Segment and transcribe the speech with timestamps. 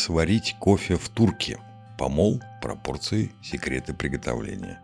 [0.00, 1.58] сварить кофе в турке?
[1.98, 4.80] Помол, пропорции, секреты приготовления.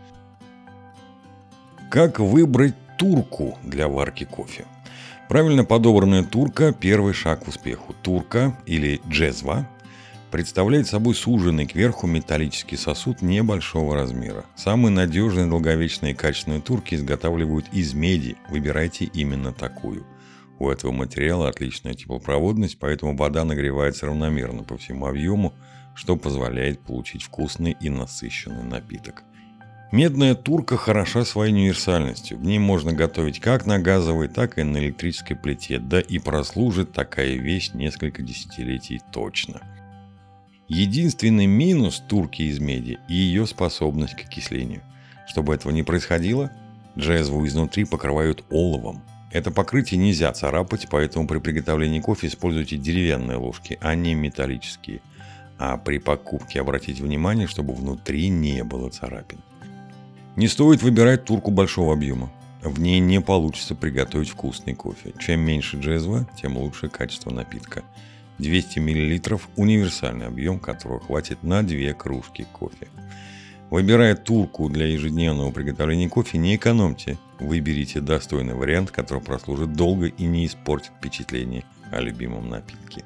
[1.91, 4.67] Как выбрать турку для варки кофе?
[5.33, 7.95] Правильно подобранная турка– первый шаг к успеху.
[8.03, 9.67] Турка или джезва
[10.31, 14.45] представляет собой суженный кверху металлический сосуд небольшого размера.
[14.57, 18.37] Самые надежные, долговечные и качественные турки изготавливают из меди.
[18.51, 20.07] Выбирайте именно такую.
[20.59, 25.55] У этого материала отличная теплопроводность, поэтому вода нагревается равномерно по всему объему–
[25.95, 29.25] что позволяет получить вкусный и насыщенный напиток.
[29.93, 32.39] Медная турка хороша своей универсальностью.
[32.39, 36.93] В ней можно готовить как на газовой, так и на электрической плите, да и прослужит
[36.93, 39.61] такая вещь несколько десятилетий точно.
[40.67, 44.81] Единственный минус турки из меди– ее способность к окислению.
[45.29, 46.51] Чтобы этого не происходило,
[46.97, 49.03] джезву изнутри покрывают оловом.
[49.31, 55.03] Это покрытие нельзя царапать, поэтому при приготовлении кофе используйте деревянные ложки, а не металлические–
[55.59, 59.39] а при покупке обратить внимание, чтобы внутри не было царапин.
[60.37, 62.33] Не стоит выбирать турку большого объема.
[62.63, 65.13] В ней не получится приготовить вкусный кофе.
[65.19, 67.83] Чем меньше джезва, тем лучше качество напитка.
[68.39, 72.89] 200 мл– универсальный объем, которого хватит на 2 кружки кофе.
[73.69, 77.19] Выбирая турку для ежедневного приготовления кофе, не экономьте.
[77.39, 83.05] Выберите достойный вариант, который прослужит долго и не испортит впечатление о любимом напитке.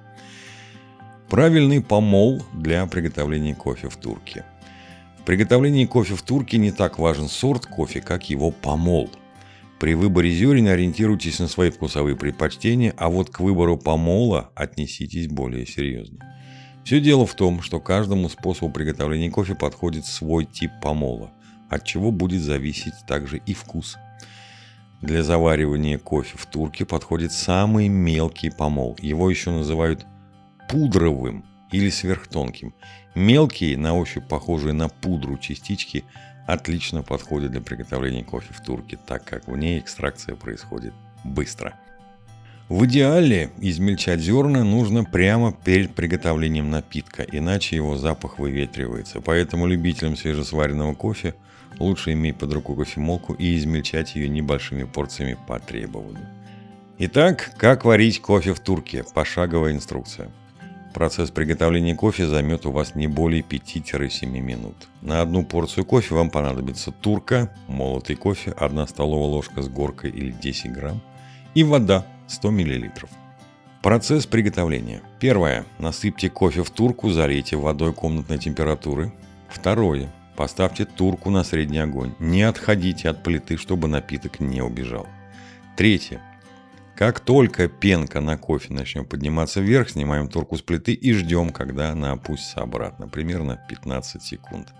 [1.28, 4.44] Правильный помол для приготовления кофе в турке.
[5.26, 9.10] Приготовлении кофе в турке не так важен сорт кофе, как его помол.
[9.80, 15.66] При выборе зерен ориентируйтесь на свои вкусовые предпочтения, а вот к выбору помола отнеситесь более
[15.66, 16.18] серьезно.
[16.84, 21.32] Все дело в том, что каждому способу приготовления кофе подходит свой тип помола,
[21.68, 23.98] от чего будет зависеть также и вкус.
[25.02, 28.96] Для заваривания кофе в турке подходит самый мелкий помол.
[29.02, 30.06] Его еще называют
[30.68, 32.74] пудровым или сверхтонким.
[33.14, 36.04] Мелкие, на ощупь похожие на пудру частички,
[36.46, 40.92] отлично подходят для приготовления кофе в турке, так как в ней экстракция происходит
[41.24, 41.74] быстро.
[42.68, 49.20] В идеале измельчать зерна нужно прямо перед приготовлением напитка, иначе его запах выветривается.
[49.20, 51.34] Поэтому любителям свежесваренного кофе
[51.78, 56.26] лучше иметь под рукой кофемолку и измельчать ее небольшими порциями по требованию.
[56.98, 59.04] Итак, как варить кофе в турке?
[59.14, 60.30] Пошаговая инструкция.
[60.96, 64.88] Процесс приготовления кофе займет у вас не более 5-7 минут.
[65.02, 70.30] На одну порцию кофе вам понадобится турка, молотый кофе, 1 столовая ложка с горкой или
[70.30, 71.02] 10 грамм
[71.52, 72.90] и вода 100 мл.
[73.82, 75.02] Процесс приготовления.
[75.20, 75.66] Первое.
[75.78, 79.12] Насыпьте кофе в турку, залейте водой комнатной температуры.
[79.50, 80.10] Второе.
[80.34, 82.14] Поставьте турку на средний огонь.
[82.20, 85.06] Не отходите от плиты, чтобы напиток не убежал.
[85.76, 86.22] Третье.
[86.96, 91.90] Как только пенка на кофе начнет подниматься вверх, снимаем турку с плиты и ждем, когда
[91.90, 94.72] она опустится обратно, примерно 15 секунд.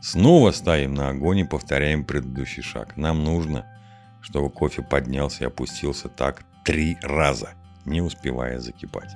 [0.00, 2.96] Снова ставим на огонь и повторяем предыдущий шаг.
[2.96, 3.66] Нам нужно,
[4.22, 7.50] чтобы кофе поднялся и опустился так три раза,
[7.84, 9.10] не успевая закипать.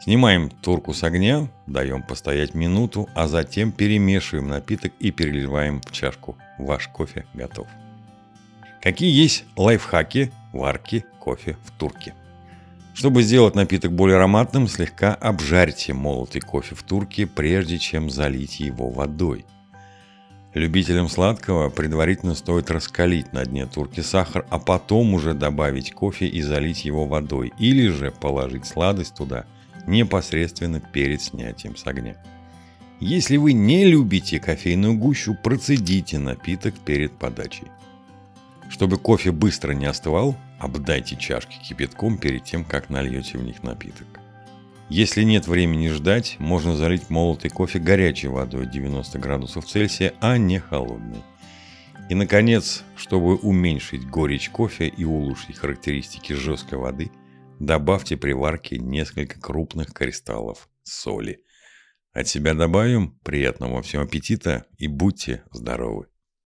[0.00, 6.38] Снимаем турку с огня, даем постоять минуту, а затем перемешиваем напиток и переливаем в чашку.
[6.58, 7.68] Ваш кофе готов.
[8.80, 12.14] Какие есть лайфхаки варки кофе в турке?
[12.94, 18.90] Чтобы сделать напиток более ароматным, слегка обжарьте молотый кофе в турке, прежде чем залить его
[18.90, 19.46] водой.
[20.54, 26.42] Любителям сладкого предварительно стоит раскалить на дне турки сахар, а потом уже добавить кофе и
[26.42, 29.46] залить его водой, или же положить сладость туда
[29.86, 32.16] непосредственно перед снятием с огня.
[33.00, 37.68] Если вы не любите кофейную гущу, процедите напиток перед подачей.
[38.72, 44.06] Чтобы кофе быстро не остывал, обдайте чашки кипятком перед тем, как нальете в них напиток.
[44.88, 50.58] Если нет времени ждать, можно залить молотый кофе горячей водой 90 градусов Цельсия, а не
[50.58, 51.22] холодной.
[52.08, 57.10] И, наконец, чтобы уменьшить горечь кофе и улучшить характеристики жесткой воды,
[57.60, 61.44] добавьте при варке несколько крупных кристаллов соли.
[62.14, 66.11] От себя добавим приятного всем аппетита и будьте здоровы!